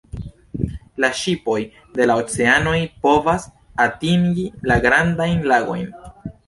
La 1.05 1.11
ŝipoj 1.19 1.57
de 1.99 2.09
la 2.09 2.17
oceanoj 2.23 2.75
povas 3.07 3.47
atingi 3.87 4.51
la 4.73 4.81
Grandajn 4.89 5.49
Lagojn. 5.55 5.89